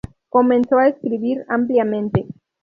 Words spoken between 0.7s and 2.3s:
a escribir ampliamente.